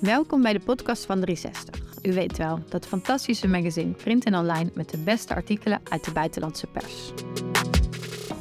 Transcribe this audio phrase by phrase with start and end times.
[0.00, 2.02] Welkom bij de podcast van 360.
[2.02, 6.12] U weet wel, dat fantastische magazine print en online met de beste artikelen uit de
[6.12, 7.12] buitenlandse pers.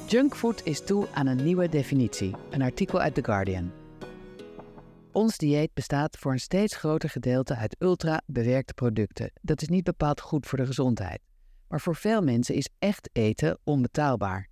[0.08, 3.72] Junkfood is toe aan een nieuwe definitie, een artikel uit The Guardian.
[5.12, 9.32] Ons dieet bestaat voor een steeds groter gedeelte uit ultra-bewerkte producten.
[9.42, 11.20] Dat is niet bepaald goed voor de gezondheid.
[11.68, 14.50] Maar voor veel mensen is echt eten onbetaalbaar.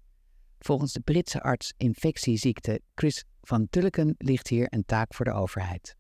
[0.60, 5.96] Volgens de Britse arts infectieziekte Chris van Tulleken ligt hier een taak voor de overheid.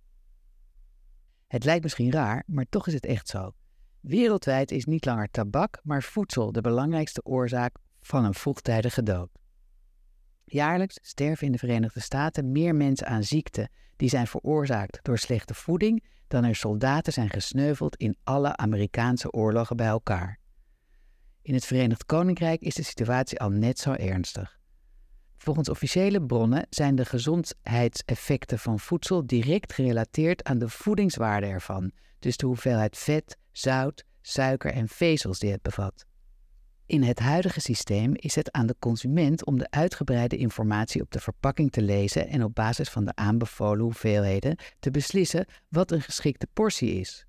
[1.53, 3.51] Het lijkt misschien raar, maar toch is het echt zo.
[3.99, 9.29] Wereldwijd is niet langer tabak, maar voedsel de belangrijkste oorzaak van een vroegtijdige dood.
[10.45, 15.53] Jaarlijks sterven in de Verenigde Staten meer mensen aan ziekten die zijn veroorzaakt door slechte
[15.53, 20.39] voeding dan er soldaten zijn gesneuveld in alle Amerikaanse oorlogen bij elkaar.
[21.41, 24.59] In het Verenigd Koninkrijk is de situatie al net zo ernstig.
[25.43, 32.37] Volgens officiële bronnen zijn de gezondheidseffecten van voedsel direct gerelateerd aan de voedingswaarde ervan, dus
[32.37, 36.05] de hoeveelheid vet, zout, suiker en vezels die het bevat.
[36.85, 41.19] In het huidige systeem is het aan de consument om de uitgebreide informatie op de
[41.19, 46.47] verpakking te lezen en op basis van de aanbevolen hoeveelheden te beslissen wat een geschikte
[46.53, 47.25] portie is.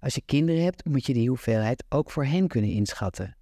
[0.00, 3.36] Als je kinderen hebt, moet je die hoeveelheid ook voor hen kunnen inschatten.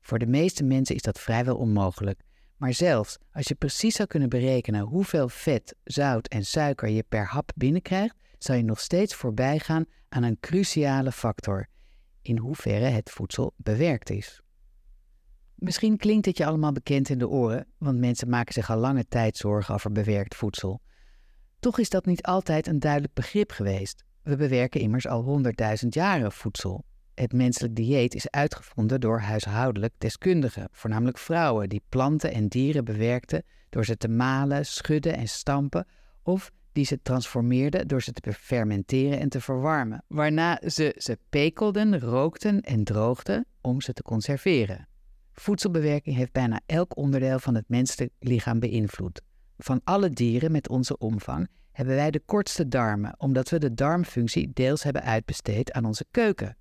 [0.00, 2.20] Voor de meeste mensen is dat vrijwel onmogelijk,
[2.60, 7.26] maar zelfs als je precies zou kunnen berekenen hoeveel vet, zout en suiker je per
[7.26, 11.66] hap binnenkrijgt, zal je nog steeds voorbij gaan aan een cruciale factor:
[12.22, 14.40] in hoeverre het voedsel bewerkt is.
[15.54, 19.06] Misschien klinkt het je allemaal bekend in de oren, want mensen maken zich al lange
[19.08, 20.80] tijd zorgen over bewerkt voedsel.
[21.60, 24.04] Toch is dat niet altijd een duidelijk begrip geweest.
[24.22, 26.84] We bewerken immers al honderdduizend jaren voedsel.
[27.20, 33.42] Het menselijk dieet is uitgevonden door huishoudelijk deskundigen, voornamelijk vrouwen, die planten en dieren bewerkten
[33.70, 35.86] door ze te malen, schudden en stampen,
[36.22, 42.00] of die ze transformeerden door ze te fermenteren en te verwarmen, waarna ze ze pekelden,
[42.00, 44.88] rookten en droogden om ze te conserveren.
[45.32, 49.22] Voedselbewerking heeft bijna elk onderdeel van het menselijk lichaam beïnvloed.
[49.58, 54.50] Van alle dieren met onze omvang hebben wij de kortste darmen, omdat we de darmfunctie
[54.52, 56.58] deels hebben uitbesteed aan onze keuken.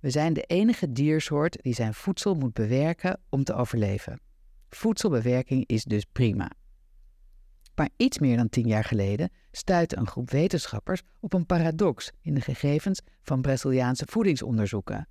[0.00, 4.20] We zijn de enige diersoort die zijn voedsel moet bewerken om te overleven.
[4.68, 6.50] Voedselbewerking is dus prima.
[7.74, 12.34] Maar iets meer dan tien jaar geleden stuitte een groep wetenschappers op een paradox in
[12.34, 15.08] de gegevens van Braziliaanse voedingsonderzoeken.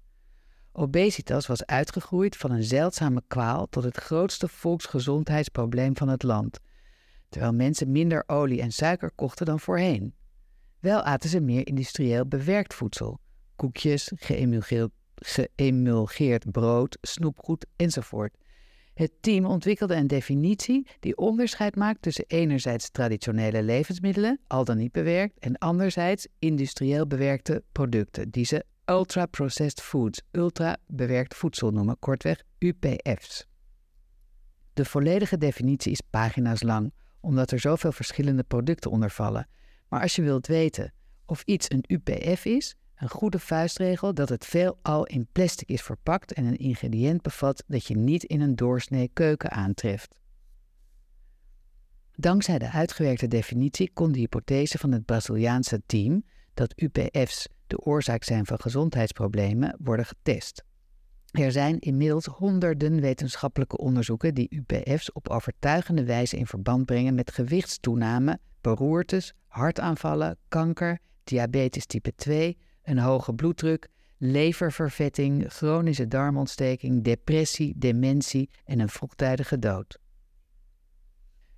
[0.72, 6.60] Obesitas was uitgegroeid van een zeldzame kwaal tot het grootste volksgezondheidsprobleem van het land,
[7.30, 10.14] terwijl mensen minder olie en suiker kochten dan voorheen.
[10.80, 13.20] Wel aten ze meer industrieel bewerkt voedsel,
[13.60, 14.12] koekjes,
[15.56, 18.38] geëmulgeerd brood, snoepgoed enzovoort.
[18.94, 24.92] Het team ontwikkelde een definitie die onderscheid maakt tussen enerzijds traditionele levensmiddelen, al dan niet
[24.92, 33.48] bewerkt, en anderzijds industrieel bewerkte producten, die ze ultra-processed foods, ultra-bewerkt voedsel noemen, kortweg UPF's.
[34.74, 39.48] De volledige definitie is pagina's lang, omdat er zoveel verschillende producten onder vallen.
[39.90, 40.94] Maar als je wilt weten
[41.26, 46.34] of iets een UPF is, een goede vuistregel dat het veelal in plastic is verpakt
[46.34, 50.16] en een ingrediënt bevat dat je niet in een doorsnee keuken aantreft.
[52.16, 56.24] Dankzij de uitgewerkte definitie kon de hypothese van het Braziliaanse team
[56.54, 60.64] dat UPF's de oorzaak zijn van gezondheidsproblemen worden getest.
[61.32, 67.32] Er zijn inmiddels honderden wetenschappelijke onderzoeken die UPF's op overtuigende wijze in verband brengen met
[67.32, 72.58] gewichtstoename, beroertes, hartaanvallen, kanker, diabetes type 2,
[72.90, 80.00] een hoge bloeddruk, leververvetting, chronische darmontsteking, depressie, dementie en een vroegtijdige dood.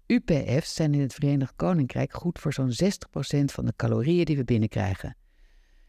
[0.06, 2.74] UPF's zijn in het Verenigd Koninkrijk goed voor zo'n 60%
[3.46, 5.16] van de calorieën die we binnenkrijgen.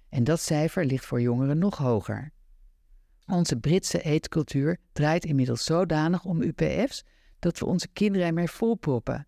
[0.09, 2.33] En dat cijfer ligt voor jongeren nog hoger.
[3.27, 7.05] Onze Britse eetcultuur draait inmiddels zodanig om UPF's
[7.39, 9.27] dat we onze kinderen ermee volproppen.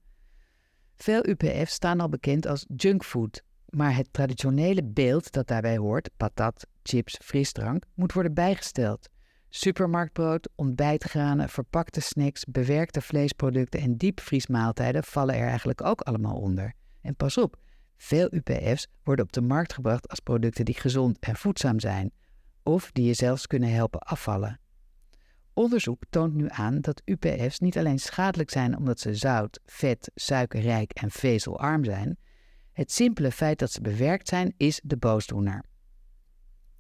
[0.95, 3.43] Veel UPF's staan al bekend als junkfood,
[3.75, 9.09] maar het traditionele beeld dat daarbij hoort, patat, chips, frisdrank, moet worden bijgesteld.
[9.49, 16.73] Supermarktbrood, ontbijtgranen, verpakte snacks, bewerkte vleesproducten en diepvriesmaaltijden vallen er eigenlijk ook allemaal onder.
[17.00, 17.56] En pas op,
[17.97, 22.12] veel UPF's worden op de markt gebracht als producten die gezond en voedzaam zijn,
[22.62, 24.61] of die je zelfs kunnen helpen afvallen.
[25.53, 30.93] Onderzoek toont nu aan dat UPF's niet alleen schadelijk zijn omdat ze zout, vet, suikerrijk
[30.93, 32.17] en vezelarm zijn,
[32.75, 35.65] het simpele feit dat ze bewerkt zijn is de boosdoener.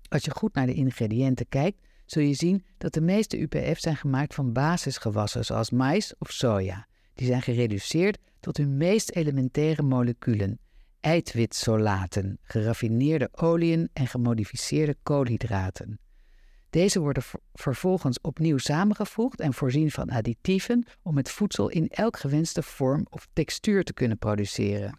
[0.08, 3.96] Als je goed naar de ingrediënten kijkt, zul je zien dat de meeste UPF's zijn
[3.96, 6.86] gemaakt van basisgewassen zoals mais of soja.
[7.14, 10.58] Die zijn gereduceerd tot hun meest elementaire moleculen
[11.04, 15.98] eiwitsolaten, geraffineerde oliën en gemodificeerde koolhydraten.
[16.70, 22.62] Deze worden vervolgens opnieuw samengevoegd en voorzien van additieven om het voedsel in elk gewenste
[22.62, 24.98] vorm of textuur te kunnen produceren.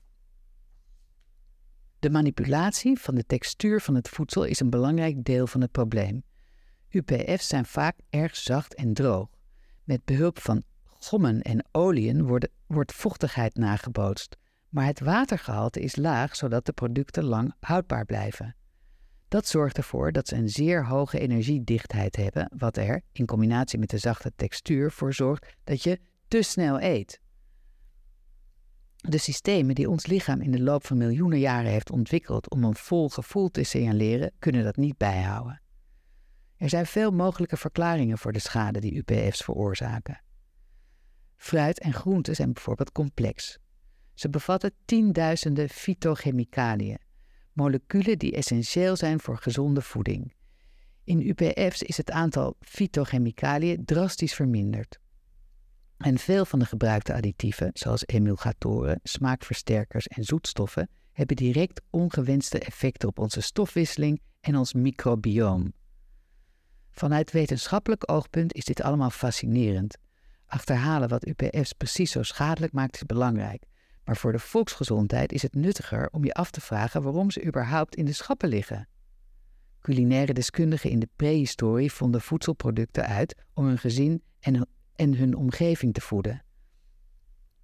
[2.06, 6.24] De manipulatie van de textuur van het voedsel is een belangrijk deel van het probleem.
[6.90, 9.28] UPF's zijn vaak erg zacht en droog.
[9.84, 14.38] Met behulp van gommen en oliën wordt vochtigheid nagebootst,
[14.70, 18.56] maar het watergehalte is laag zodat de producten lang houdbaar blijven.
[19.28, 23.90] Dat zorgt ervoor dat ze een zeer hoge energiedichtheid hebben, wat er, in combinatie met
[23.90, 27.20] de zachte textuur, voor zorgt dat je te snel eet.
[29.08, 32.76] De systemen die ons lichaam in de loop van miljoenen jaren heeft ontwikkeld om een
[32.76, 35.62] vol gevoel te signaleren, kunnen dat niet bijhouden.
[36.58, 40.22] Er zijn veel mogelijke verklaringen voor de schade die UPF's veroorzaken.
[41.38, 43.58] Fruit en groenten zijn bijvoorbeeld complex.
[44.14, 47.00] Ze bevatten tienduizenden fytochemicaliën,
[47.54, 50.34] moleculen die essentieel zijn voor gezonde voeding.
[51.04, 55.00] In UPF's is het aantal fytochemicaliën drastisch verminderd.
[56.06, 63.08] En veel van de gebruikte additieven, zoals emulgatoren, smaakversterkers en zoetstoffen, hebben direct ongewenste effecten
[63.08, 65.74] op onze stofwisseling en ons microbioom.
[66.92, 69.98] Vanuit wetenschappelijk oogpunt is dit allemaal fascinerend.
[70.46, 73.64] Achterhalen wat UPF's precies zo schadelijk maakt is belangrijk,
[74.04, 77.96] maar voor de volksgezondheid is het nuttiger om je af te vragen waarom ze überhaupt
[77.96, 78.88] in de schappen liggen.
[79.82, 85.94] Culinaire deskundigen in de prehistorie vonden voedselproducten uit om hun gezin en, en hun omgeving
[85.94, 86.44] te voeden.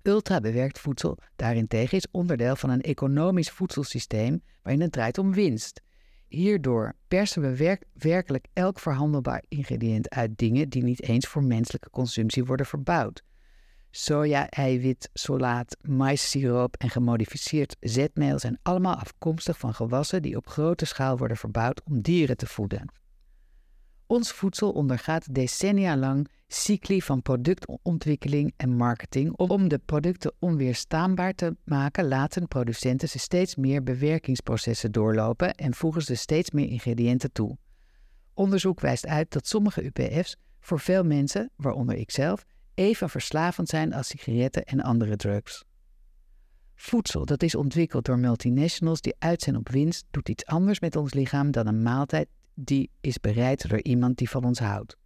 [0.01, 5.81] Ultrabewerkt voedsel daarentegen is onderdeel van een economisch voedselsysteem waarin het draait om winst.
[6.27, 12.45] Hierdoor persen we werkelijk elk verhandelbaar ingrediënt uit dingen die niet eens voor menselijke consumptie
[12.45, 13.23] worden verbouwd
[13.91, 20.85] soja, eiwit, solaat, maissiroop en gemodificeerd zetmeel zijn allemaal afkomstig van gewassen die op grote
[20.85, 22.91] schaal worden verbouwd om dieren te voeden.
[24.11, 29.31] Ons voedsel ondergaat decennia lang cycli van productontwikkeling en marketing.
[29.31, 36.01] Om de producten onweerstaanbaar te maken, laten producenten ze steeds meer bewerkingsprocessen doorlopen en voegen
[36.01, 37.57] ze steeds meer ingrediënten toe.
[38.33, 44.07] Onderzoek wijst uit dat sommige UPF's voor veel mensen, waaronder ikzelf, even verslavend zijn als
[44.07, 45.63] sigaretten en andere drugs.
[46.75, 50.95] Voedsel dat is ontwikkeld door multinationals die uit zijn op winst, doet iets anders met
[50.95, 52.27] ons lichaam dan een maaltijd
[52.63, 54.97] die is bereid door iemand die van ons houdt.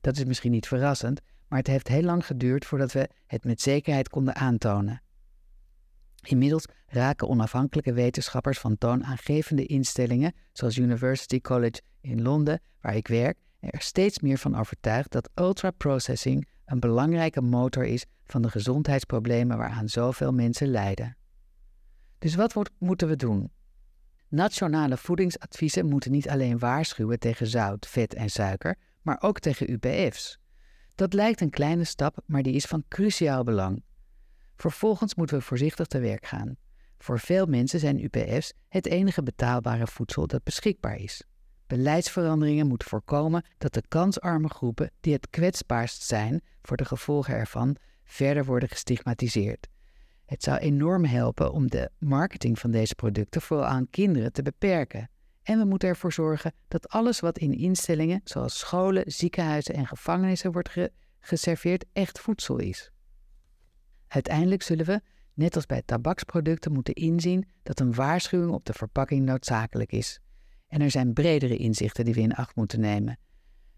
[0.00, 3.60] Dat is misschien niet verrassend, maar het heeft heel lang geduurd voordat we het met
[3.60, 5.02] zekerheid konden aantonen.
[6.22, 13.38] Inmiddels raken onafhankelijke wetenschappers van toonaangevende instellingen, zoals University College in Londen, waar ik werk,
[13.60, 19.88] er steeds meer van overtuigd dat ultra-processing een belangrijke motor is van de gezondheidsproblemen waaraan
[19.88, 21.16] zoveel mensen lijden.
[22.18, 23.50] Dus wat moeten we doen?
[24.28, 30.38] Nationale voedingsadviezen moeten niet alleen waarschuwen tegen zout, vet en suiker, maar ook tegen UPF's.
[30.94, 33.82] Dat lijkt een kleine stap, maar die is van cruciaal belang.
[34.56, 36.56] Vervolgens moeten we voorzichtig te werk gaan.
[36.98, 41.24] Voor veel mensen zijn UPF's het enige betaalbare voedsel dat beschikbaar is.
[41.66, 47.76] Beleidsveranderingen moeten voorkomen dat de kansarme groepen die het kwetsbaarst zijn voor de gevolgen ervan
[48.04, 49.68] verder worden gestigmatiseerd.
[50.24, 55.10] Het zou enorm helpen om de marketing van deze producten vooral aan kinderen te beperken.
[55.42, 60.52] En we moeten ervoor zorgen dat alles wat in instellingen zoals scholen, ziekenhuizen en gevangenissen
[60.52, 60.76] wordt
[61.20, 62.90] geserveerd echt voedsel is.
[64.08, 65.00] Uiteindelijk zullen we,
[65.34, 70.20] net als bij tabaksproducten, moeten inzien dat een waarschuwing op de verpakking noodzakelijk is.
[70.68, 73.18] En er zijn bredere inzichten die we in acht moeten nemen.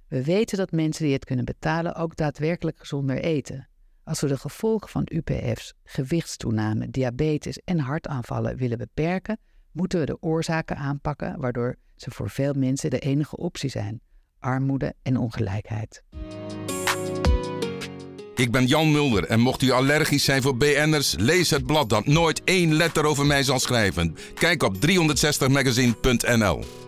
[0.09, 3.69] We weten dat mensen die het kunnen betalen ook daadwerkelijk gezonder eten.
[4.07, 9.39] Als we de gevolgen van UPF's, gewichtstoename, diabetes en hartaanvallen willen beperken,
[9.73, 14.01] moeten we de oorzaken aanpakken waardoor ze voor veel mensen de enige optie zijn:
[14.39, 16.03] armoede en ongelijkheid.
[18.35, 22.07] Ik ben Jan Mulder en mocht u allergisch zijn voor BN'ers, lees het blad dat
[22.07, 24.17] nooit één letter over mij zal schrijven.
[24.35, 26.86] Kijk op 360magazine.nl.